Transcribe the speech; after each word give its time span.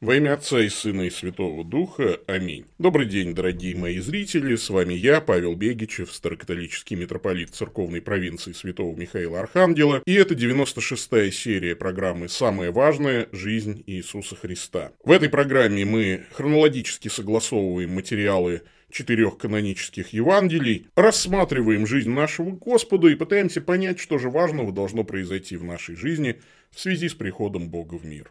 Во 0.00 0.16
имя 0.16 0.34
Отца 0.34 0.60
и 0.60 0.68
Сына 0.68 1.02
и 1.02 1.10
Святого 1.10 1.64
Духа. 1.64 2.20
Аминь. 2.26 2.66
Добрый 2.78 3.06
день, 3.06 3.34
дорогие 3.34 3.76
мои 3.76 4.00
зрители. 4.00 4.56
С 4.56 4.68
вами 4.68 4.92
я, 4.92 5.20
Павел 5.20 5.54
Бегичев, 5.54 6.12
старокатолический 6.12 6.96
митрополит 6.96 7.54
церковной 7.54 8.02
провинции 8.02 8.52
Святого 8.52 8.94
Михаила 8.94 9.40
Архангела. 9.40 10.02
И 10.04 10.12
это 10.12 10.34
96-я 10.34 11.30
серия 11.30 11.74
программы 11.74 12.28
«Самое 12.28 12.70
важное. 12.70 13.28
Жизнь 13.32 13.82
Иисуса 13.86 14.36
Христа». 14.36 14.92
В 15.04 15.10
этой 15.10 15.30
программе 15.30 15.84
мы 15.84 16.26
хронологически 16.32 17.08
согласовываем 17.08 17.94
материалы 17.94 18.62
четырех 18.90 19.38
канонических 19.38 20.08
Евангелий, 20.12 20.86
рассматриваем 20.96 21.86
жизнь 21.86 22.10
нашего 22.10 22.50
Господа 22.50 23.08
и 23.08 23.14
пытаемся 23.14 23.60
понять, 23.60 23.98
что 23.98 24.18
же 24.18 24.28
важного 24.28 24.72
должно 24.72 25.04
произойти 25.04 25.56
в 25.56 25.64
нашей 25.64 25.96
жизни 25.96 26.40
в 26.70 26.80
связи 26.80 27.08
с 27.08 27.14
приходом 27.14 27.70
Бога 27.70 27.94
в 27.94 28.04
мир. 28.04 28.30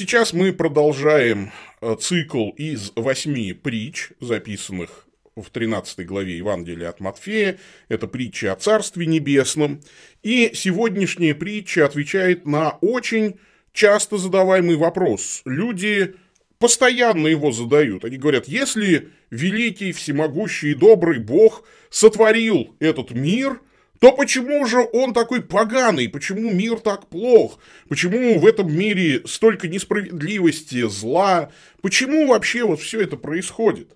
Сейчас 0.00 0.32
мы 0.32 0.54
продолжаем 0.54 1.52
э, 1.82 1.94
цикл 2.00 2.48
из 2.56 2.90
восьми 2.96 3.52
притч, 3.52 4.12
записанных 4.18 5.06
в 5.36 5.50
13 5.50 6.06
главе 6.06 6.38
Евангелия 6.38 6.88
от 6.88 7.00
Матфея. 7.00 7.58
Это 7.90 8.06
притча 8.06 8.50
о 8.52 8.56
Царстве 8.56 9.04
Небесном. 9.04 9.82
И 10.22 10.52
сегодняшняя 10.54 11.34
притча 11.34 11.84
отвечает 11.84 12.46
на 12.46 12.78
очень 12.80 13.38
часто 13.74 14.16
задаваемый 14.16 14.76
вопрос. 14.76 15.42
Люди 15.44 16.14
постоянно 16.58 17.26
его 17.26 17.52
задают. 17.52 18.06
Они 18.06 18.16
говорят, 18.16 18.48
если 18.48 19.10
великий, 19.28 19.92
всемогущий 19.92 20.70
и 20.70 20.74
добрый 20.74 21.18
Бог 21.18 21.64
сотворил 21.90 22.74
этот 22.80 23.10
мир– 23.10 23.60
то 24.00 24.12
почему 24.12 24.64
же 24.66 24.88
он 24.94 25.12
такой 25.12 25.42
поганый? 25.42 26.08
Почему 26.08 26.50
мир 26.50 26.80
так 26.80 27.08
плох? 27.08 27.58
Почему 27.88 28.38
в 28.38 28.46
этом 28.46 28.74
мире 28.74 29.22
столько 29.26 29.68
несправедливости, 29.68 30.88
зла? 30.88 31.52
Почему 31.82 32.26
вообще 32.26 32.64
вот 32.64 32.80
все 32.80 33.02
это 33.02 33.18
происходит? 33.18 33.94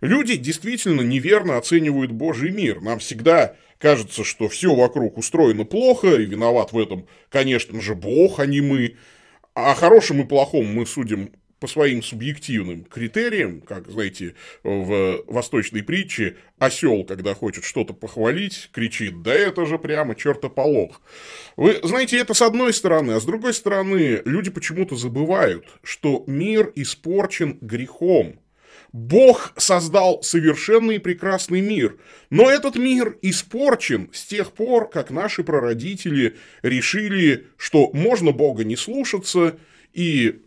Люди 0.00 0.36
действительно 0.36 1.02
неверно 1.02 1.58
оценивают 1.58 2.12
Божий 2.12 2.50
мир. 2.50 2.80
Нам 2.80 2.98
всегда 2.98 3.56
кажется, 3.78 4.24
что 4.24 4.48
все 4.48 4.74
вокруг 4.74 5.18
устроено 5.18 5.66
плохо, 5.66 6.14
и 6.14 6.24
виноват 6.24 6.72
в 6.72 6.78
этом, 6.78 7.06
конечно 7.28 7.78
же, 7.82 7.94
Бог, 7.94 8.40
а 8.40 8.46
не 8.46 8.62
мы. 8.62 8.96
А 9.54 9.72
о 9.72 9.74
хорошем 9.74 10.22
и 10.22 10.24
плохом 10.26 10.66
мы 10.66 10.86
судим 10.86 11.30
по 11.58 11.66
своим 11.66 12.02
субъективным 12.02 12.84
критериям, 12.84 13.60
как, 13.60 13.90
знаете, 13.90 14.34
в 14.62 15.22
восточной 15.26 15.82
притче, 15.82 16.36
осел, 16.58 17.04
когда 17.04 17.34
хочет 17.34 17.64
что-то 17.64 17.94
похвалить, 17.94 18.70
кричит, 18.72 19.22
да 19.22 19.32
это 19.32 19.64
же 19.66 19.78
прямо 19.78 20.14
чертополох. 20.14 21.00
Вы 21.56 21.80
знаете, 21.82 22.18
это 22.18 22.34
с 22.34 22.42
одной 22.42 22.72
стороны, 22.72 23.12
а 23.12 23.20
с 23.20 23.24
другой 23.24 23.54
стороны, 23.54 24.20
люди 24.24 24.50
почему-то 24.50 24.96
забывают, 24.96 25.66
что 25.82 26.24
мир 26.26 26.72
испорчен 26.74 27.58
грехом. 27.60 28.38
Бог 28.92 29.52
создал 29.56 30.22
совершенный 30.22 30.96
и 30.96 31.00
прекрасный 31.00 31.60
мир, 31.60 31.98
но 32.30 32.50
этот 32.50 32.76
мир 32.76 33.18
испорчен 33.20 34.10
с 34.12 34.24
тех 34.24 34.52
пор, 34.52 34.88
как 34.88 35.10
наши 35.10 35.42
прародители 35.44 36.36
решили, 36.62 37.46
что 37.56 37.90
можно 37.92 38.32
Бога 38.32 38.64
не 38.64 38.76
слушаться, 38.76 39.58
и 39.92 40.40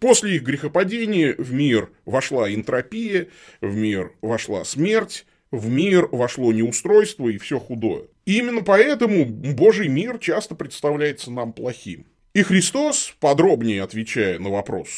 После 0.00 0.36
их 0.36 0.42
грехопадения 0.42 1.34
в 1.36 1.52
мир 1.52 1.90
вошла 2.06 2.52
энтропия, 2.52 3.28
в 3.60 3.76
мир 3.76 4.14
вошла 4.22 4.64
смерть, 4.64 5.26
в 5.50 5.68
мир 5.68 6.08
вошло 6.10 6.52
неустройство 6.52 7.28
и 7.28 7.36
все 7.36 7.60
худое. 7.60 8.04
И 8.24 8.38
именно 8.38 8.62
поэтому 8.62 9.26
Божий 9.26 9.88
мир 9.88 10.18
часто 10.18 10.54
представляется 10.54 11.30
нам 11.30 11.52
плохим. 11.52 12.06
И 12.32 12.42
Христос, 12.42 13.14
подробнее 13.20 13.82
отвечая 13.82 14.38
на 14.38 14.48
вопрос 14.48 14.88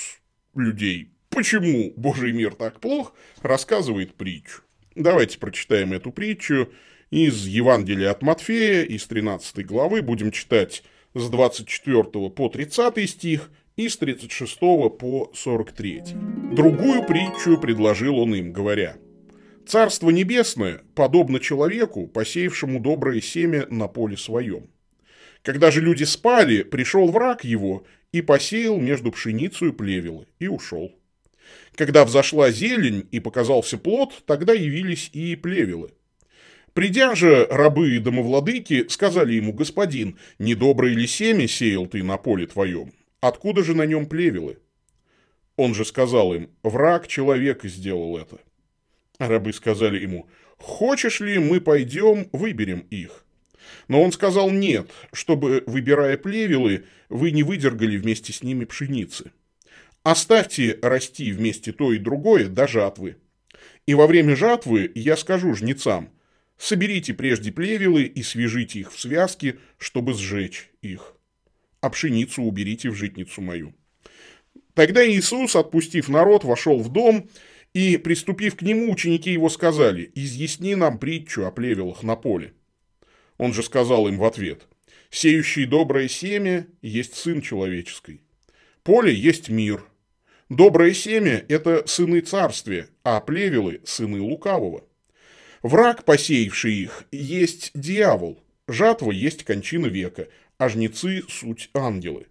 людей, 0.54 1.10
почему 1.30 1.92
Божий 1.96 2.32
мир 2.32 2.54
так 2.54 2.78
плох, 2.78 3.12
рассказывает 3.40 4.14
притчу. 4.14 4.62
Давайте 4.94 5.38
прочитаем 5.38 5.94
эту 5.94 6.12
притчу 6.12 6.70
из 7.10 7.46
Евангелия 7.46 8.10
от 8.10 8.22
Матфея, 8.22 8.84
из 8.84 9.06
13 9.06 9.66
главы, 9.66 10.02
будем 10.02 10.30
читать 10.30 10.84
с 11.14 11.28
24 11.28 12.04
по 12.04 12.48
30 12.48 13.10
стих– 13.10 13.50
и 13.76 13.88
с 13.88 13.96
36 13.96 14.58
по 14.58 15.30
43. 15.34 16.02
Другую 16.52 17.04
притчу 17.06 17.58
предложил 17.58 18.18
он 18.18 18.34
им, 18.34 18.52
говоря, 18.52 18.96
«Царство 19.66 20.10
небесное 20.10 20.82
подобно 20.94 21.40
человеку, 21.40 22.06
посеявшему 22.06 22.80
доброе 22.80 23.20
семя 23.20 23.66
на 23.70 23.88
поле 23.88 24.16
своем. 24.16 24.68
Когда 25.42 25.70
же 25.70 25.80
люди 25.80 26.04
спали, 26.04 26.62
пришел 26.62 27.08
враг 27.08 27.44
его 27.44 27.84
и 28.12 28.20
посеял 28.20 28.78
между 28.78 29.10
пшеницей 29.10 29.68
и 29.68 29.72
плевелы, 29.72 30.26
и 30.38 30.48
ушел. 30.48 30.92
Когда 31.74 32.04
взошла 32.04 32.50
зелень 32.50 33.08
и 33.10 33.20
показался 33.20 33.78
плод, 33.78 34.22
тогда 34.26 34.52
явились 34.52 35.10
и 35.12 35.34
плевелы. 35.36 35.90
Придя 36.74 37.14
же 37.14 37.46
рабы 37.50 37.96
и 37.96 37.98
домовладыки, 37.98 38.86
сказали 38.88 39.34
ему, 39.34 39.52
господин, 39.52 40.18
недоброе 40.38 40.94
ли 40.94 41.06
семя 41.06 41.46
сеял 41.46 41.86
ты 41.86 42.02
на 42.02 42.16
поле 42.16 42.46
твоем? 42.46 42.92
Откуда 43.22 43.62
же 43.62 43.76
на 43.76 43.86
нем 43.86 44.06
плевелы? 44.06 44.58
Он 45.54 45.74
же 45.74 45.84
сказал 45.84 46.34
им, 46.34 46.50
враг 46.64 47.06
человека 47.06 47.68
сделал 47.68 48.18
это. 48.18 48.40
А 49.18 49.28
рабы 49.28 49.52
сказали 49.52 50.00
ему, 50.00 50.28
хочешь 50.58 51.20
ли 51.20 51.38
мы 51.38 51.60
пойдем, 51.60 52.28
выберем 52.32 52.80
их? 52.90 53.24
Но 53.86 54.02
он 54.02 54.10
сказал 54.10 54.50
нет, 54.50 54.90
чтобы, 55.12 55.62
выбирая 55.66 56.16
плевелы, 56.16 56.84
вы 57.08 57.30
не 57.30 57.44
выдергали 57.44 57.96
вместе 57.96 58.32
с 58.32 58.42
ними 58.42 58.64
пшеницы. 58.64 59.30
Оставьте 60.02 60.80
расти 60.82 61.30
вместе 61.30 61.70
то 61.70 61.92
и 61.92 61.98
другое 61.98 62.48
до 62.48 62.66
жатвы. 62.66 63.18
И 63.86 63.94
во 63.94 64.08
время 64.08 64.34
жатвы 64.34 64.90
я 64.96 65.16
скажу 65.16 65.54
жнецам, 65.54 66.10
соберите 66.58 67.14
прежде 67.14 67.52
плевелы 67.52 68.02
и 68.02 68.24
свяжите 68.24 68.80
их 68.80 68.92
в 68.92 68.98
связки, 68.98 69.60
чтобы 69.78 70.14
сжечь 70.14 70.72
их 70.82 71.14
а 71.82 71.90
пшеницу 71.90 72.42
уберите 72.42 72.88
в 72.88 72.94
житницу 72.94 73.42
мою». 73.42 73.74
Тогда 74.74 75.06
Иисус, 75.06 75.54
отпустив 75.54 76.08
народ, 76.08 76.44
вошел 76.44 76.78
в 76.78 76.90
дом, 76.90 77.28
и, 77.74 77.96
приступив 77.96 78.56
к 78.56 78.62
нему, 78.62 78.90
ученики 78.90 79.30
его 79.30 79.48
сказали, 79.48 80.10
«Изъясни 80.14 80.74
нам 80.74 80.98
притчу 80.98 81.44
о 81.44 81.50
плевелах 81.50 82.02
на 82.02 82.16
поле». 82.16 82.52
Он 83.38 83.52
же 83.52 83.62
сказал 83.62 84.08
им 84.08 84.18
в 84.18 84.24
ответ, 84.24 84.66
«Сеющий 85.10 85.66
доброе 85.66 86.08
семя 86.08 86.66
есть 86.80 87.14
сын 87.14 87.40
человеческий. 87.40 88.20
Поле 88.82 89.14
есть 89.14 89.48
мир. 89.48 89.84
Доброе 90.48 90.92
семя– 90.92 91.44
это 91.48 91.86
сыны 91.86 92.20
царствия, 92.20 92.88
а 93.04 93.20
плевелы– 93.20 93.80
сыны 93.84 94.20
лукавого. 94.20 94.84
Враг, 95.62 96.04
посеявший 96.04 96.74
их, 96.74 97.04
есть 97.10 97.70
дьявол, 97.74 98.42
жатва 98.68 99.12
есть 99.12 99.44
кончина 99.44 99.86
века, 99.86 100.28
а 100.62 100.68
жнецы– 100.68 101.24
суть 101.28 101.70
ангелы. 101.74 102.28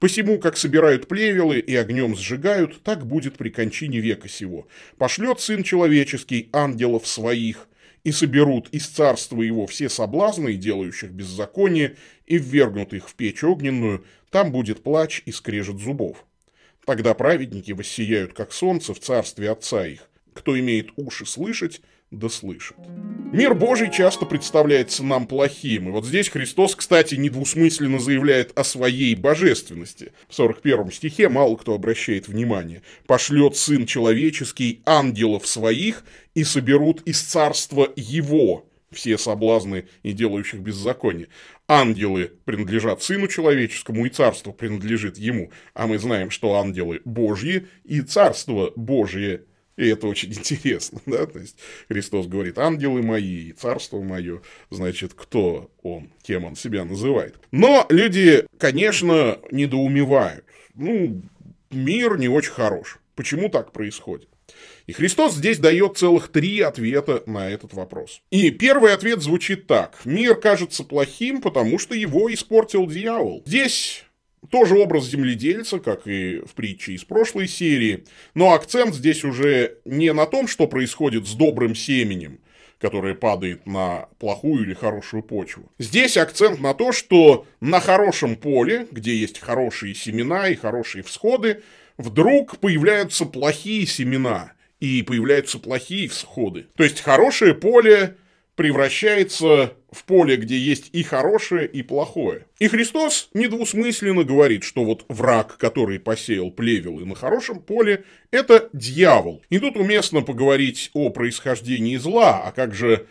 Посему, 0.00 0.40
как 0.40 0.56
собирают 0.56 1.06
плевелы 1.06 1.60
и 1.60 1.76
огнем 1.76 2.16
сжигают, 2.16 2.82
так 2.82 3.06
будет 3.06 3.36
при 3.36 3.48
кончине 3.48 4.00
века 4.00 4.28
сего. 4.28 4.66
Пошлет 4.98 5.38
Сын 5.38 5.62
Человеческий 5.62 6.48
ангелов 6.52 7.06
своих, 7.06 7.68
и 8.02 8.10
соберут 8.10 8.70
из 8.70 8.88
царства 8.88 9.40
его 9.40 9.68
все 9.68 9.88
соблазны, 9.88 10.54
делающих 10.54 11.12
беззаконие, 11.12 11.94
и 12.26 12.38
ввергнут 12.38 12.92
их 12.92 13.08
в 13.08 13.14
печь 13.14 13.44
огненную, 13.44 14.04
там 14.30 14.50
будет 14.50 14.82
плач 14.82 15.22
и 15.24 15.30
скрежет 15.30 15.78
зубов. 15.78 16.26
Тогда 16.84 17.14
праведники 17.14 17.70
воссияют, 17.70 18.32
как 18.32 18.52
солнце, 18.52 18.94
в 18.94 18.98
царстве 18.98 19.48
Отца 19.48 19.86
их. 19.86 20.10
Кто 20.32 20.58
имеет 20.58 20.90
уши 20.96 21.24
слышать, 21.24 21.82
да 22.10 22.28
слышит. 22.28 22.76
Мир 23.32 23.54
Божий 23.54 23.90
часто 23.90 24.26
представляется 24.26 25.02
нам 25.02 25.26
плохим. 25.26 25.88
И 25.88 25.90
вот 25.90 26.06
здесь 26.06 26.28
Христос, 26.28 26.76
кстати, 26.76 27.16
недвусмысленно 27.16 27.98
заявляет 27.98 28.56
о 28.56 28.62
своей 28.62 29.14
божественности. 29.14 30.12
В 30.28 30.34
41 30.34 30.92
стихе 30.92 31.28
мало 31.28 31.56
кто 31.56 31.74
обращает 31.74 32.28
внимание. 32.28 32.82
«Пошлет 33.06 33.56
Сын 33.56 33.86
Человеческий 33.86 34.82
ангелов 34.86 35.46
своих, 35.46 36.04
и 36.34 36.44
соберут 36.44 37.02
из 37.02 37.20
царства 37.20 37.92
Его 37.96 38.68
все 38.94 39.18
соблазны 39.18 39.86
и 40.04 40.12
делающих 40.12 40.60
беззаконие. 40.60 41.26
Ангелы 41.66 42.30
принадлежат 42.44 43.02
Сыну 43.02 43.26
Человеческому, 43.26 44.06
и 44.06 44.08
Царство 44.08 44.52
принадлежит 44.52 45.18
Ему. 45.18 45.50
А 45.74 45.88
мы 45.88 45.98
знаем, 45.98 46.30
что 46.30 46.54
ангелы 46.54 47.00
Божьи, 47.04 47.66
и 47.82 48.00
Царство 48.02 48.72
Божье– 48.76 49.42
и 49.76 49.88
это 49.88 50.06
очень 50.06 50.32
интересно, 50.32 51.00
да, 51.06 51.26
то 51.26 51.38
есть 51.38 51.56
Христос 51.88 52.26
говорит, 52.26 52.58
ангелы 52.58 53.02
мои, 53.02 53.52
царство 53.52 54.00
мое, 54.00 54.42
значит, 54.70 55.14
кто 55.14 55.70
он, 55.82 56.10
кем 56.22 56.44
он 56.44 56.56
себя 56.56 56.84
называет. 56.84 57.36
Но 57.50 57.86
люди, 57.88 58.46
конечно, 58.58 59.38
недоумевают. 59.50 60.44
Ну, 60.74 61.22
мир 61.70 62.18
не 62.18 62.28
очень 62.28 62.52
хорош. 62.52 62.98
Почему 63.14 63.48
так 63.48 63.72
происходит? 63.72 64.28
И 64.86 64.92
Христос 64.92 65.34
здесь 65.34 65.58
дает 65.58 65.96
целых 65.96 66.28
три 66.28 66.60
ответа 66.60 67.22
на 67.26 67.48
этот 67.48 67.72
вопрос. 67.72 68.20
И 68.30 68.50
первый 68.50 68.92
ответ 68.92 69.22
звучит 69.22 69.66
так. 69.66 69.98
Мир 70.04 70.34
кажется 70.34 70.84
плохим, 70.84 71.40
потому 71.40 71.78
что 71.78 71.94
его 71.94 72.32
испортил 72.32 72.86
дьявол. 72.86 73.42
Здесь 73.46 74.04
тоже 74.50 74.78
образ 74.78 75.06
земледельца, 75.06 75.78
как 75.78 76.06
и 76.06 76.42
в 76.46 76.54
притче 76.54 76.92
из 76.92 77.04
прошлой 77.04 77.48
серии, 77.48 78.04
но 78.34 78.52
акцент 78.52 78.94
здесь 78.94 79.24
уже 79.24 79.78
не 79.84 80.12
на 80.12 80.26
том, 80.26 80.48
что 80.48 80.66
происходит 80.66 81.26
с 81.26 81.34
добрым 81.34 81.74
семенем, 81.74 82.40
которое 82.78 83.14
падает 83.14 83.66
на 83.66 84.08
плохую 84.18 84.64
или 84.64 84.74
хорошую 84.74 85.22
почву. 85.22 85.70
Здесь 85.78 86.16
акцент 86.16 86.60
на 86.60 86.74
то, 86.74 86.92
что 86.92 87.46
на 87.60 87.80
хорошем 87.80 88.36
поле, 88.36 88.86
где 88.90 89.14
есть 89.14 89.40
хорошие 89.40 89.94
семена 89.94 90.48
и 90.48 90.54
хорошие 90.54 91.02
всходы, 91.02 91.62
вдруг 91.96 92.58
появляются 92.58 93.24
плохие 93.24 93.86
семена 93.86 94.52
и 94.80 95.02
появляются 95.02 95.58
плохие 95.58 96.08
всходы. 96.08 96.66
То 96.76 96.84
есть 96.84 97.00
хорошее 97.00 97.54
поле 97.54 98.16
превращается 98.56 99.74
в 99.90 100.04
поле, 100.04 100.36
где 100.36 100.56
есть 100.56 100.90
и 100.92 101.02
хорошее, 101.02 101.66
и 101.66 101.82
плохое. 101.82 102.46
И 102.58 102.68
Христос 102.68 103.30
недвусмысленно 103.34 104.24
говорит, 104.24 104.64
что 104.64 104.84
вот 104.84 105.04
враг, 105.08 105.56
который 105.58 105.98
посеял 105.98 106.50
плевелы 106.50 107.04
на 107.04 107.14
хорошем 107.14 107.60
поле, 107.60 108.04
это 108.30 108.68
дьявол. 108.72 109.42
И 109.50 109.58
тут 109.58 109.76
уместно 109.76 110.22
поговорить 110.22 110.90
о 110.94 111.10
происхождении 111.10 111.96
зла, 111.96 112.42
а 112.44 112.52
как 112.52 112.74
же 112.74 113.06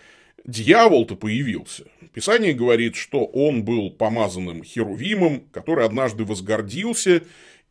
дьявол-то 0.46 1.16
появился. 1.16 1.86
Писание 2.14 2.54
говорит, 2.54 2.96
что 2.96 3.26
он 3.26 3.64
был 3.64 3.90
помазанным 3.90 4.64
херувимом, 4.64 5.42
который 5.52 5.86
однажды 5.86 6.26
возгордился 6.26 7.24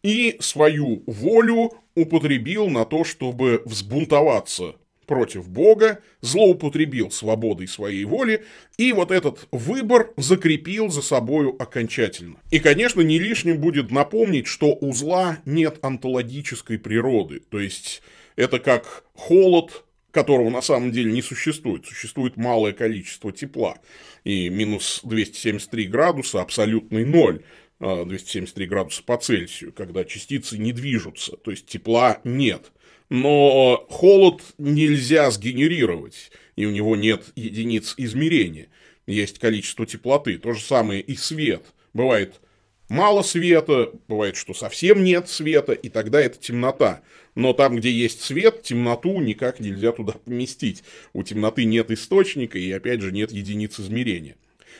и 0.02 0.36
свою 0.40 1.02
волю 1.06 1.72
употребил 1.94 2.68
на 2.68 2.84
то, 2.84 3.04
чтобы 3.04 3.62
взбунтоваться 3.64 4.74
против 5.12 5.46
Бога, 5.46 5.98
злоупотребил 6.22 7.10
свободой 7.10 7.68
своей 7.68 8.06
воли, 8.06 8.44
и 8.78 8.94
вот 8.94 9.10
этот 9.10 9.46
выбор 9.52 10.14
закрепил 10.16 10.88
за 10.88 11.02
собою 11.02 11.54
окончательно. 11.58 12.36
И, 12.50 12.60
конечно, 12.60 13.02
не 13.02 13.18
лишним 13.18 13.58
будет 13.58 13.90
напомнить, 13.90 14.46
что 14.46 14.74
у 14.80 14.90
зла 14.94 15.36
нет 15.44 15.78
онтологической 15.82 16.78
природы, 16.78 17.42
то 17.50 17.60
есть 17.60 18.00
это 18.36 18.58
как 18.58 19.04
холод, 19.12 19.84
которого 20.12 20.48
на 20.48 20.62
самом 20.62 20.92
деле 20.92 21.12
не 21.12 21.20
существует. 21.20 21.84
Существует 21.84 22.38
малое 22.38 22.72
количество 22.72 23.32
тепла. 23.32 23.76
И 24.24 24.48
минус 24.48 25.00
273 25.04 25.86
градуса– 25.88 26.40
абсолютный 26.42 27.04
ноль. 27.04 27.42
273 27.82 28.64
а, 28.64 28.68
градуса 28.68 29.02
по 29.02 29.16
Цельсию, 29.16 29.72
когда 29.72 30.04
частицы 30.04 30.56
не 30.56 30.72
движутся, 30.72 31.36
то 31.36 31.50
есть 31.50 31.66
тепла 31.66 32.20
нет. 32.24 32.70
Но 33.08 33.84
холод 33.90 34.40
нельзя 34.56 35.30
сгенерировать, 35.30 36.30
и 36.56 36.64
у 36.64 36.70
него 36.70 36.96
нет 36.96 37.24
единиц 37.34 37.94
измерения. 37.98 38.68
Есть 39.06 39.38
количество 39.38 39.84
теплоты. 39.84 40.38
То 40.38 40.54
же 40.54 40.60
самое 40.60 41.02
и 41.02 41.16
свет. 41.16 41.62
Бывает 41.92 42.40
мало 42.88 43.22
света, 43.22 43.90
бывает, 44.08 44.36
что 44.36 44.54
совсем 44.54 45.02
нет 45.02 45.28
света, 45.28 45.72
и 45.72 45.88
тогда 45.88 46.20
это 46.20 46.38
темнота. 46.38 47.02
Но 47.34 47.52
там, 47.52 47.76
где 47.76 47.90
есть 47.90 48.22
свет, 48.22 48.62
темноту 48.62 49.20
никак 49.20 49.60
нельзя 49.60 49.92
туда 49.92 50.12
поместить. 50.12 50.84
У 51.12 51.22
темноты 51.22 51.64
нет 51.64 51.90
источника, 51.90 52.58
и 52.58 52.70
опять 52.70 53.00
же 53.00 53.10
нет 53.12 53.32
единиц 53.32 53.80
измерения. 53.80 54.36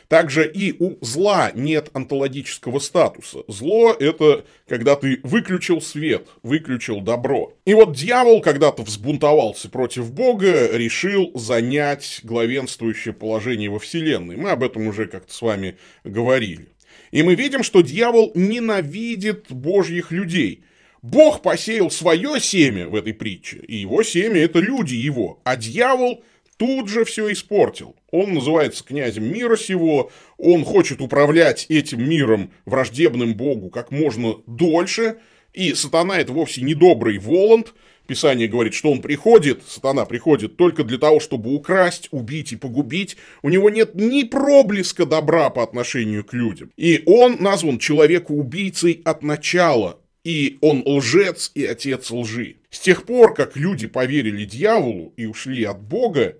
Также 0.08 0.50
и 0.50 0.74
у 0.78 0.96
зла 1.04 1.50
нет 1.54 1.90
онтологического 1.92 2.78
статуса. 2.78 3.40
Зло– 3.48 3.96
это 3.98 4.44
когда 4.68 4.96
ты 4.96 5.20
выключил 5.22 5.80
свет, 5.80 6.26
выключил 6.42 7.00
добро. 7.00 7.52
И 7.64 7.74
вот 7.74 7.94
дьявол 7.94 8.40
когда-то 8.40 8.82
взбунтовался 8.82 9.68
против 9.70 10.12
Бога, 10.12 10.76
решил 10.76 11.30
занять 11.34 12.20
главенствующее 12.22 13.14
положение 13.14 13.70
во 13.70 13.78
Вселенной. 13.78 14.36
Мы 14.36 14.50
об 14.50 14.62
этом 14.62 14.86
уже 14.86 15.06
как-то 15.06 15.32
с 15.32 15.42
вами 15.42 15.76
говорили. 16.04 16.68
И 17.10 17.22
мы 17.22 17.34
видим, 17.34 17.62
что 17.62 17.82
дьявол 17.82 18.32
ненавидит 18.34 19.46
божьих 19.50 20.10
людей– 20.10 20.64
Бог 21.02 21.42
посеял 21.42 21.90
свое 21.90 22.38
семя 22.38 22.88
в 22.88 22.94
этой 22.94 23.12
притче, 23.12 23.56
и 23.66 23.74
его 23.74 24.04
семя– 24.04 24.40
это 24.44 24.60
люди 24.60 24.94
его, 24.94 25.40
а 25.42 25.56
дьявол 25.56 26.22
тут 26.62 26.88
же 26.88 27.04
все 27.04 27.32
испортил. 27.32 27.96
Он 28.12 28.34
называется 28.34 28.84
князем 28.84 29.24
мира 29.24 29.56
сего, 29.56 30.12
он 30.38 30.64
хочет 30.64 31.00
управлять 31.00 31.66
этим 31.68 32.08
миром 32.08 32.52
враждебным 32.66 33.34
Богу 33.34 33.68
как 33.68 33.90
можно 33.90 34.36
дольше, 34.46 35.16
и 35.52 35.74
сатана 35.74 36.20
это 36.20 36.32
вовсе 36.32 36.62
не 36.62 36.74
добрый 36.74 37.18
Воланд, 37.18 37.74
Писание 38.06 38.46
говорит, 38.46 38.74
что 38.74 38.92
он 38.92 39.02
приходит, 39.02 39.64
сатана 39.66 40.04
приходит 40.04 40.56
только 40.56 40.84
для 40.84 40.98
того, 40.98 41.18
чтобы 41.18 41.52
украсть, 41.52 42.06
убить 42.12 42.52
и 42.52 42.56
погубить. 42.56 43.16
У 43.42 43.48
него 43.48 43.68
нет 43.68 43.96
ни 43.96 44.22
проблеска 44.22 45.04
добра 45.04 45.50
по 45.50 45.64
отношению 45.64 46.22
к 46.22 46.32
людям. 46.32 46.70
И 46.76 47.02
он 47.06 47.38
назван 47.40 47.80
человекоубийцей 47.80 49.02
от 49.04 49.24
начала. 49.24 49.98
И 50.22 50.58
он 50.60 50.84
лжец 50.86 51.50
и 51.54 51.64
отец 51.64 52.10
лжи. 52.12 52.58
С 52.70 52.78
тех 52.78 53.04
пор, 53.04 53.34
как 53.34 53.56
люди 53.56 53.88
поверили 53.88 54.44
дьяволу 54.44 55.12
и 55.16 55.26
ушли 55.26 55.64
от 55.64 55.80
Бога, 55.80 56.36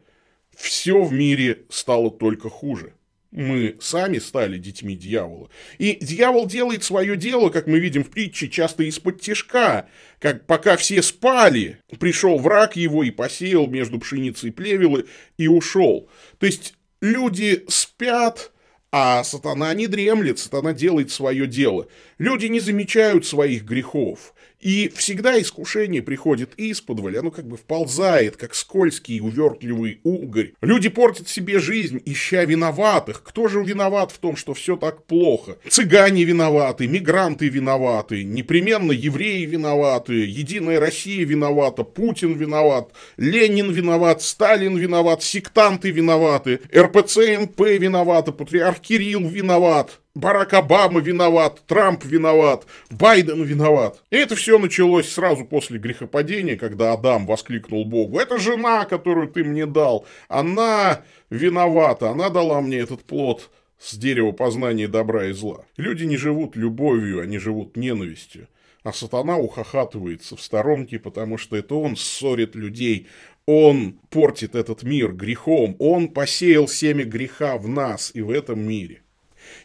все 0.56 1.02
в 1.02 1.12
мире 1.12 1.64
стало 1.68 2.10
только 2.10 2.48
хуже. 2.48 2.94
Мы 3.32 3.78
сами 3.80 4.18
стали 4.18 4.58
детьми 4.58 4.94
дьявола. 4.94 5.48
И 5.78 5.96
дьявол 6.04 6.46
делает 6.46 6.84
свое 6.84 7.16
дело, 7.16 7.48
как 7.48 7.66
мы 7.66 7.78
видим 7.78 8.04
в 8.04 8.10
притче, 8.10 8.48
часто 8.48 8.82
из-под 8.82 9.22
тяжка. 9.22 9.88
Как 10.18 10.46
пока 10.46 10.76
все 10.76 11.00
спали, 11.00 11.78
пришел 11.98 12.38
враг 12.38 12.76
его 12.76 13.02
и 13.02 13.10
посеял 13.10 13.66
между 13.68 13.98
пшеницей 13.98 14.50
и 14.50 14.52
плевелы 14.52 15.06
и 15.38 15.48
ушел. 15.48 16.10
То 16.38 16.44
есть 16.44 16.74
люди 17.00 17.64
спят, 17.68 18.52
а 18.90 19.24
сатана 19.24 19.72
не 19.72 19.86
дремлет, 19.86 20.38
сатана 20.38 20.74
делает 20.74 21.10
свое 21.10 21.46
дело. 21.46 21.88
Люди 22.18 22.46
не 22.46 22.60
замечают 22.60 23.24
своих 23.24 23.64
грехов. 23.64 24.34
И 24.62 24.88
всегда 24.94 25.40
искушение 25.40 26.02
приходит 26.02 26.54
из-под 26.56 27.00
оно 27.02 27.32
как 27.32 27.46
бы 27.46 27.56
вползает, 27.56 28.36
как 28.36 28.54
скользкий 28.54 29.20
увертливый 29.20 30.00
угорь. 30.04 30.52
Люди 30.60 30.88
портят 30.88 31.28
себе 31.28 31.58
жизнь, 31.58 32.00
ища 32.04 32.44
виноватых. 32.44 33.24
Кто 33.24 33.48
же 33.48 33.62
виноват 33.64 34.12
в 34.12 34.18
том, 34.18 34.36
что 34.36 34.54
все 34.54 34.76
так 34.76 35.04
плохо? 35.04 35.58
Цыгане 35.68 36.22
виноваты, 36.22 36.86
мигранты 36.86 37.48
виноваты, 37.48 38.22
непременно 38.22 38.92
евреи 38.92 39.44
виноваты, 39.46 40.26
Единая 40.26 40.78
Россия 40.78 41.26
виновата, 41.26 41.82
Путин 41.82 42.34
виноват, 42.34 42.92
Ленин 43.16 43.72
виноват, 43.72 44.22
Сталин 44.22 44.76
виноват, 44.76 45.24
сектанты 45.24 45.90
виноваты, 45.90 46.60
РПЦ 46.74 47.40
НП 47.40 47.60
виновата, 47.60 48.30
патриарх 48.30 48.78
Кирилл 48.80 49.26
виноват. 49.26 50.01
Барак 50.14 50.52
Обама 50.52 51.00
виноват, 51.00 51.62
Трамп 51.66 52.04
виноват, 52.04 52.66
Байден 52.90 53.42
виноват. 53.44 54.02
И 54.10 54.16
это 54.16 54.36
все 54.36 54.58
началось 54.58 55.08
сразу 55.08 55.46
после 55.46 55.78
грехопадения, 55.78 56.56
когда 56.56 56.92
Адам 56.92 57.24
воскликнул 57.24 57.86
Богу, 57.86 58.18
это 58.18 58.36
жена, 58.36 58.84
которую 58.84 59.28
ты 59.28 59.42
мне 59.42 59.64
дал, 59.64 60.06
она 60.28 61.02
виновата, 61.30 62.10
она 62.10 62.28
дала 62.28 62.60
мне 62.60 62.76
этот 62.76 63.04
плод 63.04 63.48
с 63.78 63.94
дерева 63.96 64.32
познания 64.32 64.86
добра 64.86 65.28
и 65.28 65.32
зла. 65.32 65.64
Люди 65.78 66.04
не 66.04 66.18
живут 66.18 66.56
любовью, 66.56 67.22
они 67.22 67.38
живут 67.38 67.78
ненавистью. 67.78 68.48
А 68.82 68.92
сатана 68.92 69.38
ухахатывается 69.38 70.36
в 70.36 70.42
сторонке, 70.42 70.98
потому 70.98 71.38
что 71.38 71.56
это 71.56 71.74
он 71.74 71.96
ссорит 71.96 72.54
людей, 72.54 73.06
он 73.46 73.98
портит 74.10 74.56
этот 74.56 74.82
мир 74.82 75.12
грехом, 75.12 75.74
он 75.78 76.08
посеял 76.08 76.68
семя 76.68 77.04
греха 77.04 77.56
в 77.56 77.66
нас 77.66 78.10
и 78.12 78.20
в 78.20 78.30
этом 78.30 78.60
мире. 78.60 79.01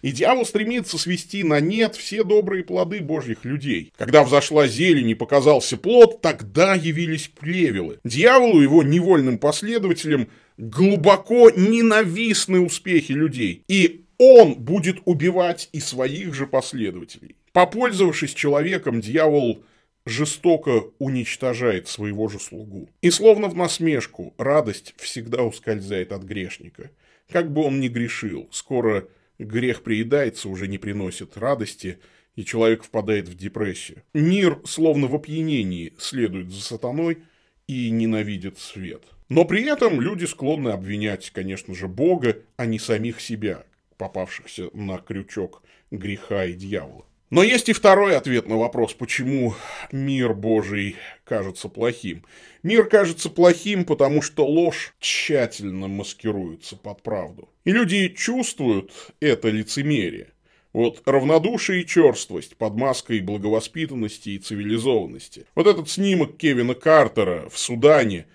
И 0.02 0.12
дьявол 0.12 0.46
стремится 0.46 0.98
свести 0.98 1.44
на 1.44 1.60
нет 1.60 1.96
все 1.96 2.24
добрые 2.24 2.64
плоды 2.64 3.00
божьих 3.00 3.46
людей. 3.46 3.92
Когда 3.98 4.24
взошла 4.24 4.68
зелень 4.68 5.10
и 5.10 5.16
показался 5.16 5.78
плод, 5.78 6.22
тогда 6.22 6.76
явились 6.76 7.28
плевелы. 7.28 8.00
Дьяволу 8.04 8.62
его 8.62 8.84
невольным 8.84 9.38
последователям 9.38 10.30
глубоко 10.58 11.50
ненавистны 11.50 12.60
успехи 12.60 13.12
людей. 13.12 13.64
И 13.68 14.06
он 14.18 14.56
будет 14.56 14.98
убивать 15.06 15.70
и 15.72 15.80
своих 15.80 16.34
же 16.34 16.48
последователей. 16.48 17.36
Попользовавшись 17.54 18.34
человеком, 18.34 19.02
дьявол 19.02 19.64
жестоко 20.06 20.86
уничтожает 21.00 21.88
своего 21.88 22.28
же 22.28 22.40
слугу. 22.40 22.90
И 23.02 23.12
словно 23.12 23.48
в 23.48 23.56
насмешку, 23.56 24.34
радость 24.38 24.94
всегда 24.98 25.44
ускользает 25.44 26.12
от 26.12 26.24
грешника. 26.24 26.92
Как 27.30 27.52
бы 27.52 27.64
он 27.64 27.80
ни 27.80 27.90
грешил, 27.90 28.48
скоро 28.52 29.08
Грех 29.40 29.84
приедается, 29.84 30.50
уже 30.50 30.68
не 30.68 30.78
приносит 30.78 31.38
радости, 31.38 32.00
и 32.36 32.46
человек 32.46 32.84
впадает 32.84 33.28
в 33.28 33.36
депрессию. 33.36 34.04
Мир, 34.14 34.62
словно 34.66 35.08
в 35.08 35.16
опьянении, 35.16 35.94
следует 35.98 36.52
за 36.52 36.62
сатаной 36.62 37.20
и 37.68 37.90
ненавидит 37.90 38.58
свет. 38.58 39.04
Но 39.30 39.44
при 39.44 39.64
этом 39.64 40.00
люди 40.00 40.26
склонны 40.26 40.70
обвинять, 40.70 41.32
конечно 41.32 41.76
же, 41.76 41.88
Бога, 41.88 42.38
а 42.56 42.66
не 42.66 42.80
самих 42.80 43.20
себя, 43.20 43.66
попавшихся 43.98 44.70
на 44.74 44.98
крючок 45.00 45.64
греха 45.92 46.46
и 46.46 46.54
дьявола. 46.54 47.06
Но 47.30 47.44
есть 47.44 47.68
и 47.68 47.74
второй 47.74 48.16
ответ 48.16 48.48
на 48.48 48.56
вопрос, 48.56 48.94
почему 48.94 49.54
мир 49.92 50.34
Божий 50.34 50.96
кажется 51.26 51.68
плохим. 51.68 52.24
Мир 52.64 52.86
кажется 52.86 53.30
плохим, 53.30 53.84
потому 53.84 54.22
что 54.22 54.46
ложь 54.46 54.94
тщательно 55.00 55.90
маскируется 55.90 56.78
под 56.78 57.04
правду. 57.04 57.50
И 57.68 57.72
люди 57.74 58.08
чувствуют 58.08 58.94
это 59.20 59.50
лицемерие. 59.50 60.30
Вот 60.72 61.02
равнодушие 61.06 61.82
и 61.82 61.86
черствость 61.86 62.56
под 62.56 62.76
маской 62.76 63.20
благовоспитанности 63.20 64.30
и 64.30 64.38
цивилизованности. 64.38 65.48
Вот 65.54 65.68
этот 65.68 65.90
снимок 65.90 66.38
Кевина 66.38 66.76
Картера 66.76 67.50
в 67.50 67.60
Судане. 67.60 68.26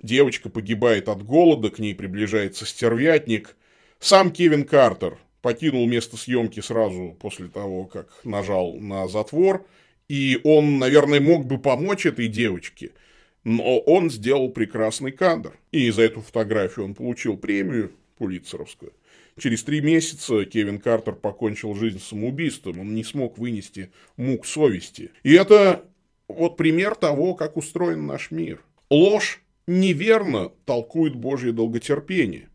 Девочка 0.00 0.48
погибает 0.48 1.10
от 1.10 1.22
голода, 1.22 1.68
к 1.68 1.80
ней 1.80 1.94
приближается 1.94 2.64
стервятник. 2.64 3.58
Сам 3.98 4.30
Кевин 4.30 4.64
Картер 4.64 5.18
покинул 5.42 5.86
место 5.86 6.16
съемки 6.16 6.60
сразу 6.60 7.14
после 7.20 7.48
того, 7.48 7.84
как 7.84 8.24
нажал 8.24 8.76
на 8.76 9.06
затвор. 9.06 9.66
И 10.08 10.40
он, 10.44 10.78
наверное, 10.78 11.20
мог 11.20 11.44
бы 11.44 11.58
помочь 11.58 12.06
этой 12.06 12.28
девочке, 12.28 12.92
но 13.44 13.80
он 13.80 14.10
сделал 14.10 14.48
прекрасный 14.48 15.12
кадр. 15.12 15.58
И 15.72 15.90
за 15.90 16.04
эту 16.04 16.22
фотографию 16.22 16.86
он 16.86 16.94
получил 16.94 17.36
премию 17.36 17.92
Пулитцеровскую. 18.22 18.92
Через 19.36 19.64
три 19.64 19.80
месяца 19.80 20.44
Кевин 20.44 20.78
Картер 20.78 21.16
покончил 21.16 21.74
жизнь 21.74 21.98
самоубийством. 21.98 22.78
Он 22.78 22.94
не 22.94 23.02
смог 23.02 23.36
вынести 23.36 23.90
мук 24.16 24.46
совести. 24.46 25.10
И 25.24 25.32
это 25.32 25.84
вот 26.28 26.56
пример 26.56 26.94
того, 26.94 27.34
как 27.34 27.56
устроен 27.56 28.06
наш 28.06 28.30
мир. 28.30 28.62
Ложь 28.90 29.42
неверно 29.66 30.52
толкует 30.66 31.16
Божье 31.16 31.50
долготерпение. 31.50 32.48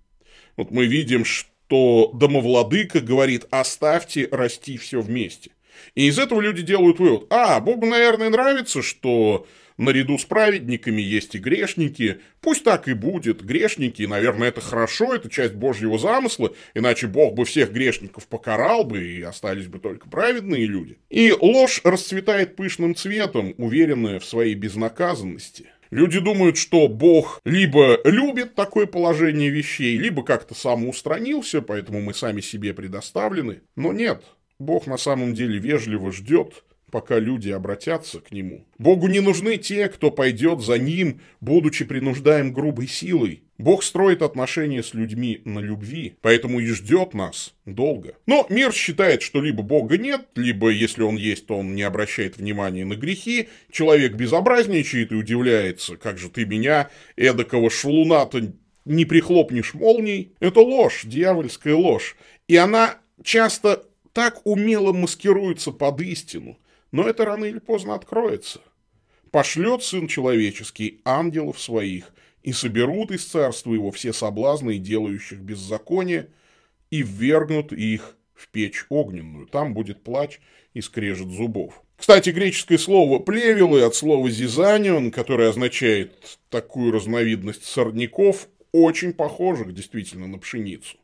Вот 0.55 0.71
мы 0.71 0.86
видим, 0.86 1.25
что 1.25 1.50
то 1.67 2.12
домовладыка 2.13 3.01
говорит, 3.01 3.45
оставьте 3.50 4.29
расти 4.31 4.77
все 4.77 5.01
вместе. 5.01 5.51
И 5.96 6.07
из 6.07 6.19
этого 6.19 6.41
люди 6.41 6.62
делают 6.62 7.00
вывод, 7.00 7.27
а, 7.29 7.60
Богу, 7.60 7.86
наверное, 7.86 8.29
нравится, 8.29 8.81
что 8.81 9.48
наряду 9.77 10.17
с 10.17 10.25
праведниками 10.25 11.01
есть 11.01 11.36
и 11.36 11.39
грешники, 11.39 12.19
пусть 12.41 12.63
так 12.63 12.88
и 12.88 12.93
будет, 12.93 13.43
грешники, 13.43 14.03
наверное, 14.03 14.50
это 14.50 14.62
хорошо, 14.62 15.13
это 15.13 15.29
часть 15.29 15.53
Божьего 15.53 15.98
замысла, 15.98 16.53
иначе 16.74 17.07
Бог 17.07 17.36
бы 17.36 17.46
всех 17.46 17.72
грешников 17.72 18.27
покарал 18.27 18.84
бы, 18.84 19.03
и 19.03 19.22
остались 19.22 19.67
бы 19.67 19.79
только 19.79 20.10
праведные 20.10 20.65
люди. 20.65 20.98
И 21.10 21.31
ложь 21.31 21.81
расцветает 21.84 22.55
пышным 22.55 22.96
цветом, 22.96 23.53
уверенная 23.57 24.19
в 24.19 24.25
своей 24.25 24.55
безнаказанности– 24.55 25.67
Люди 25.89 26.19
думают, 26.19 26.57
что 26.57 26.88
Бог 26.88 27.39
либо 27.46 28.00
любит 28.03 28.55
такое 28.55 28.88
положение 28.88 29.50
вещей, 29.50 29.98
либо 29.98 30.24
как-то 30.24 30.53
самоустранился, 30.53 31.62
поэтому 31.62 32.01
мы 32.01 32.13
сами 32.13 32.41
себе 32.41 32.74
предоставлены. 32.74 33.62
Но 33.75 33.93
нет, 33.93 34.24
Бог 34.59 34.87
на 34.87 34.97
самом 34.97 35.33
деле 35.33 35.59
вежливо 35.59 36.11
ждет, 36.11 36.63
пока 36.91 37.19
люди 37.19 37.49
обратятся 37.49 38.21
к 38.21 38.31
Нему. 38.31 38.65
Богу 38.77 39.07
не 39.07 39.19
нужны 39.19 39.57
те, 39.57 39.87
кто 39.87 40.09
пойдет 40.09 40.61
за 40.61 40.79
Ним, 40.79 41.21
будучи 41.41 41.85
принуждаем 41.85 42.53
грубой 42.53 42.87
силой. 42.87 43.43
Бог 43.57 43.83
строит 43.83 44.21
отношения 44.21 44.83
с 44.83 44.93
людьми 44.93 45.41
на 45.43 45.59
любви, 45.59 46.15
поэтому 46.21 46.59
и 46.59 46.67
ждет 46.67 47.13
нас 47.13 47.55
долго. 47.65 48.15
Но 48.27 48.45
мир 48.49 48.71
считает, 48.71 49.21
что 49.21 49.41
либо 49.41 49.63
Бога 49.63 49.97
нет, 49.97 50.27
либо 50.35 50.69
если 50.69 51.01
он 51.01 51.17
есть, 51.17 51.47
то 51.47 51.57
он 51.57 51.75
не 51.75 51.81
обращает 51.83 52.37
внимания 52.37 52.85
на 52.85 52.95
грехи, 52.95 53.49
человек 53.71 54.13
безобразничает 54.13 55.11
и 55.11 55.15
удивляется, 55.15 55.97
как 55.97 56.19
же 56.19 56.29
ты 56.29 56.45
меня, 56.45 56.89
эдакого 57.15 57.69
шалуна-то, 57.69 58.53
не 58.85 59.05
прихлопнешь 59.05 59.73
молнией. 59.73 60.33
Это 60.39 60.61
ложь, 60.61 61.01
дьявольская 61.03 61.75
ложь. 61.75 62.15
И 62.47 62.55
она 62.55 62.99
часто 63.23 63.87
так 64.17 64.41
умело 64.45 64.93
маскируется 64.93 65.71
под 65.71 66.01
истину, 66.01 66.57
но 66.91 67.07
это 67.07 67.24
рано 67.24 67.45
или 67.45 67.59
поздно 67.59 67.93
откроется. 67.93 68.62
Пошлет 69.29 69.83
Сын 69.83 70.07
Человеческий 70.07 71.01
ангелов 71.05 71.62
своих, 71.62 72.12
и 72.41 72.51
соберут 72.51 73.12
из 73.12 73.25
царства 73.25 73.75
его 73.75 73.91
все 73.91 74.13
соблазны 74.13 74.77
и 74.77 74.79
делающих 74.79 75.38
беззаконие, 75.38 76.31
и 76.89 77.03
ввергнут 77.03 77.71
их 77.71 78.17
в 78.33 78.47
печь 78.47 78.88
огненную. 78.89 79.45
Там 79.45 79.75
будет 79.75 80.01
плач 80.01 80.39
и 80.74 80.81
скрежет 80.81 81.29
зубов. 81.29 81.83
Кстати, 81.95 82.31
греческое 82.31 82.79
слово 82.79 83.19
«плевелы» 83.19 83.83
от 83.83 83.93
слова 83.93 84.27
«зизанион», 84.31 85.12
которое 85.12 85.50
означает 85.50 86.39
такую 86.50 86.91
разновидность 86.91 87.65
сорняков, 87.65 88.47
очень 88.71 89.13
похоже 89.13 89.71
действительно 89.71 90.25
на 90.25 90.39
пшеницу. 90.39 90.97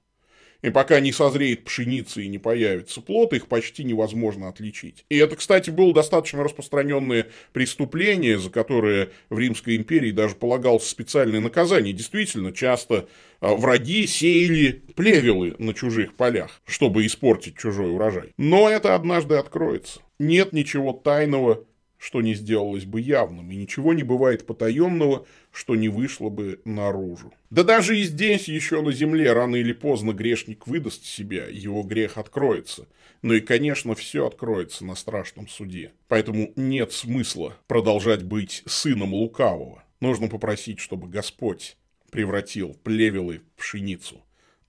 И 0.63 0.69
пока 0.69 1.01
не 1.01 1.11
созреет 1.11 1.65
пшеница 1.65 2.21
и 2.21 2.27
не 2.29 2.39
появится 2.39 3.01
плод, 3.01 3.33
их 3.33 3.47
почти 3.47 3.83
невозможно 3.83 4.47
отличить. 4.47 5.05
И 5.09 5.17
это, 5.17 5.35
кстати, 5.35 5.69
было 5.69 5.93
достаточно 5.93 6.41
распространенное 6.41 7.27
преступление, 7.51 8.39
за 8.39 8.49
которое 8.49 9.09
в 9.29 9.37
Римской 9.37 9.75
империи 9.75 10.11
даже 10.11 10.35
полагалось 10.35 10.87
специальное 10.87 11.41
наказание. 11.41 11.93
Действительно, 11.93 12.53
часто 12.53 13.09
а, 13.41 13.55
враги 13.55 14.07
сеяли 14.07 14.81
плевелы 14.95 15.53
на 15.59 15.73
чужих 15.73 16.15
полях, 16.15 16.61
чтобы 16.65 17.05
испортить 17.05 17.57
чужой 17.57 17.93
урожай. 17.93 18.31
Но 18.37 18.69
это 18.69 18.95
однажды 18.95 19.35
откроется. 19.35 19.99
Нет 20.17 20.53
ничего 20.53 20.93
тайного 20.93 21.65
что 22.03 22.21
не 22.21 22.33
сделалось 22.33 22.83
бы 22.83 22.99
явным, 22.99 23.49
и 23.49 23.55
ничего 23.55 23.93
не 23.93 24.03
бывает 24.03 24.45
потаенного, 24.45 25.25
что 25.53 25.73
не 25.77 25.87
вышло 25.87 26.27
бы 26.27 26.59
наружу. 26.65 27.33
Да 27.49 27.63
даже 27.63 27.97
и 27.97 28.03
здесь, 28.03 28.49
еще 28.49 28.81
на 28.81 28.91
земле, 28.91 29.31
рано 29.31 29.55
или 29.55 29.71
поздно 29.71 30.11
грешник 30.11 30.67
выдаст 30.67 31.05
себя, 31.05 31.45
его 31.45 31.81
грех 31.81 32.17
откроется. 32.17 32.89
Ну 33.21 33.35
и, 33.35 33.39
конечно, 33.39 33.95
все 33.95 34.27
откроется 34.27 34.83
на 34.83 34.95
страшном 34.95 35.47
суде. 35.47 35.93
Поэтому 36.09 36.51
нет 36.57 36.91
смысла 36.91 37.55
продолжать 37.67 38.23
быть 38.23 38.63
сыном 38.65 39.13
лукавого. 39.13 39.81
Нужно 40.01 40.27
попросить, 40.27 40.81
чтобы 40.81 41.07
Господь 41.07 41.77
превратил 42.11 42.75
плевелы 42.83 43.39
в 43.55 43.61
пшеницу, 43.61 44.21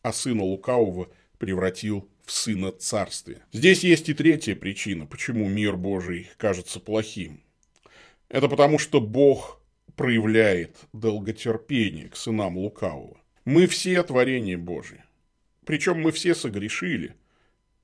а 0.03 0.13
сына 0.13 0.45
лукавого 0.45 1.09
превратил 1.39 2.09
в 2.25 2.33
Сына 2.33 2.73
Царствия. 2.73 3.43
Здесь 3.53 3.85
есть 3.85 4.09
и 4.09 4.15
третья 4.15 4.55
причина, 4.55 5.07
почему 5.07 5.49
мир 5.49 5.77
Божий 5.77 6.31
кажется 6.37 6.81
плохим. 6.81 7.41
Это 8.29 8.49
потому, 8.49 8.79
что 8.79 9.01
Бог 9.01 9.61
проявляет 9.97 10.77
долготерпение 10.93 12.09
к 12.09 12.17
сынам 12.17 12.57
лукавого. 12.57 13.19
Мы 13.45 13.67
все 13.67 14.03
творения 14.03 14.59
Божьи. 14.59 15.03
Причем 15.65 16.01
мы 16.01 16.13
все 16.13 16.35
согрешили. 16.35 17.15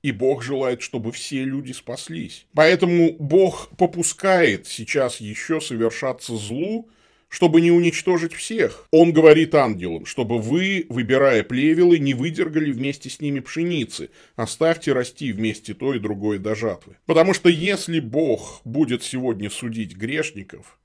И 0.01 0.11
Бог 0.11 0.41
желает, 0.41 0.81
чтобы 0.81 1.11
все 1.11 1.43
люди 1.43 1.73
спаслись. 1.73 2.47
Поэтому 2.53 3.15
Бог 3.19 3.69
попускает 3.77 4.65
сейчас 4.65 5.21
еще 5.21 5.61
совершаться 5.61 6.35
злу, 6.35 6.89
чтобы 7.31 7.61
не 7.61 7.71
уничтожить 7.71 8.33
всех. 8.33 8.89
Он 8.91 9.13
говорит 9.13 9.55
ангелам, 9.55 10.05
чтобы 10.05 10.37
вы, 10.37 10.85
выбирая 10.89 11.43
плевелы, 11.43 11.97
не 11.97 12.13
выдергали 12.13 12.73
вместе 12.73 13.09
с 13.09 13.21
ними 13.21 13.39
пшеницы, 13.39 14.09
оставьте 14.35 14.91
расти 14.91 15.31
вместе 15.31 15.73
то 15.73 15.93
и 15.93 15.99
другое 15.99 16.39
до 16.39 16.55
жатвы. 16.55 16.97
Потому 17.05 17.33
что 17.33 17.47
если 17.47 18.01
Бог 18.01 18.59
будет 18.65 19.01
сегодня 19.01 19.49
судить 19.49 19.95
грешников, 19.95 20.77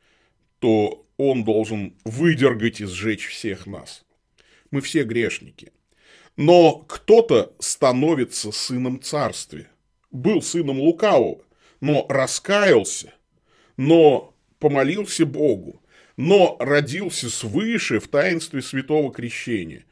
то 0.60 1.04
Он 1.16 1.42
должен 1.42 1.96
выдергать 2.04 2.80
и 2.80 2.84
сжечь 2.84 3.26
всех 3.26 3.66
нас. 3.66 4.04
Мы 4.70 4.82
все 4.82 5.02
грешники. 5.02 5.72
Но 6.36 6.76
кто-то 6.86 7.56
становится 7.58 8.52
сыном 8.52 9.02
царствия. 9.02 9.68
Был 10.12 10.40
сыном 10.42 10.78
лукавого, 10.78 11.40
но 11.80 12.06
раскаялся, 12.08 13.12
но 13.76 14.32
помолился 14.60 15.26
Богу, 15.26 15.82
но 16.16 16.56
родился 16.58 17.30
свыше 17.30 18.00
в 18.00 18.08
таинстве 18.08 18.62
святого 18.62 19.12
крещения, 19.12 19.84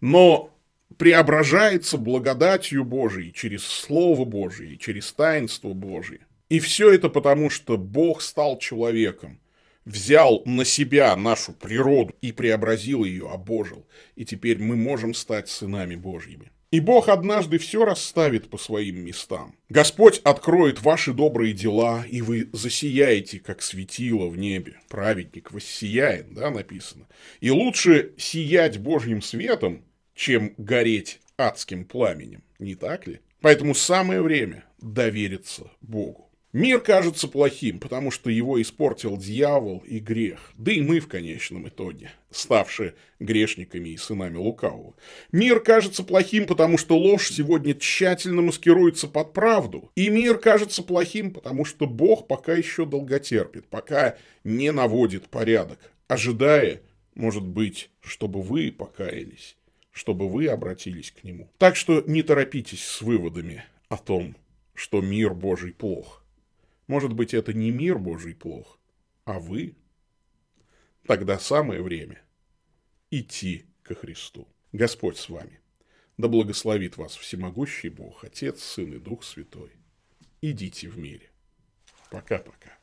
но 0.00 0.50
преображается 0.96 1.98
благодатью 1.98 2.84
Божией 2.84 3.32
через 3.32 3.64
Слово 3.64 4.24
Божие, 4.24 4.76
через 4.76 5.12
таинство 5.12 5.72
Божие. 5.72 6.20
И 6.48 6.60
все 6.60 6.92
это 6.92 7.08
потому, 7.08 7.50
что 7.50 7.78
Бог 7.78 8.20
стал 8.20 8.58
человеком, 8.58 9.40
взял 9.84 10.42
на 10.44 10.64
себя 10.64 11.16
нашу 11.16 11.52
природу 11.52 12.14
и 12.20 12.30
преобразил 12.30 13.04
ее, 13.04 13.28
обожил. 13.30 13.86
И 14.16 14.24
теперь 14.24 14.58
мы 14.58 14.76
можем 14.76 15.14
стать 15.14 15.48
сынами 15.48 15.96
Божьими. 15.96 16.50
И 16.72 16.80
Бог 16.80 17.10
однажды 17.10 17.58
все 17.58 17.84
расставит 17.84 18.48
по 18.48 18.56
своим 18.56 19.04
местам. 19.04 19.54
Господь 19.68 20.22
откроет 20.24 20.80
ваши 20.80 21.12
добрые 21.12 21.52
дела, 21.52 22.06
и 22.08 22.22
вы 22.22 22.48
засияете, 22.54 23.40
как 23.40 23.60
светило 23.60 24.26
в 24.26 24.38
небе. 24.38 24.80
Праведник 24.88 25.52
воссияет, 25.52 26.32
да, 26.32 26.50
написано. 26.50 27.06
И 27.40 27.50
лучше 27.50 28.14
сиять 28.16 28.78
Божьим 28.78 29.20
светом, 29.20 29.84
чем 30.14 30.54
гореть 30.56 31.20
адским 31.36 31.84
пламенем, 31.84 32.42
не 32.58 32.74
так 32.74 33.06
ли? 33.06 33.20
Поэтому 33.42 33.74
самое 33.74 34.22
время 34.22 34.64
довериться 34.80 35.70
Богу. 35.82 36.31
Мир 36.52 36.80
кажется 36.80 37.28
плохим, 37.28 37.78
потому 37.78 38.10
что 38.10 38.28
его 38.28 38.60
испортил 38.60 39.16
дьявол 39.16 39.82
и 39.86 39.98
грех, 40.00 40.52
да 40.58 40.70
и 40.70 40.82
мы 40.82 41.00
в 41.00 41.08
конечном 41.08 41.66
итоге, 41.68 42.10
ставшие 42.30 42.94
грешниками 43.20 43.88
и 43.88 43.96
сынами 43.96 44.36
лукавого. 44.36 44.94
Мир 45.32 45.60
кажется 45.60 46.02
плохим, 46.02 46.46
потому 46.46 46.76
что 46.76 46.98
ложь 46.98 47.30
сегодня 47.30 47.72
тщательно 47.72 48.42
маскируется 48.42 49.08
под 49.08 49.32
правду. 49.32 49.90
И 49.94 50.10
мир 50.10 50.36
кажется 50.36 50.82
плохим, 50.82 51.30
потому 51.30 51.64
что 51.64 51.86
Бог 51.86 52.26
пока 52.26 52.52
еще 52.52 52.84
долготерпит, 52.84 53.66
пока 53.68 54.18
не 54.44 54.72
наводит 54.72 55.30
порядок, 55.30 55.78
ожидая, 56.06 56.82
может 57.14 57.46
быть, 57.46 57.88
чтобы 58.02 58.42
вы 58.42 58.70
покаялись, 58.70 59.56
чтобы 59.90 60.28
вы 60.28 60.48
обратились 60.48 61.12
к 61.12 61.24
Нему. 61.24 61.50
Так 61.56 61.76
что 61.76 62.02
не 62.06 62.22
торопитесь 62.22 62.84
с 62.84 63.00
выводами 63.00 63.64
о 63.88 63.96
том, 63.96 64.36
что 64.74 65.00
мир 65.00 65.32
Божий 65.32 65.72
плох. 65.72 66.21
Может 66.92 67.14
быть, 67.14 67.32
это 67.32 67.54
не 67.54 67.70
мир 67.70 67.98
Божий 67.98 68.34
плох, 68.34 68.78
а 69.24 69.40
вы? 69.40 69.78
Тогда 71.06 71.38
самое 71.38 71.80
время 71.80 72.22
идти 73.10 73.64
ко 73.82 73.94
Христу. 73.94 74.46
Господь 74.72 75.16
с 75.16 75.30
вами. 75.30 75.62
Да 76.18 76.28
благословит 76.28 76.98
вас 76.98 77.16
всемогущий 77.16 77.88
Бог, 77.88 78.24
Отец, 78.24 78.62
Сын 78.62 78.92
и 78.92 78.98
Дух 78.98 79.24
Святой. 79.24 79.72
Идите 80.42 80.86
в 80.90 80.98
мире. 80.98 81.30
Пока-пока. 82.10 82.78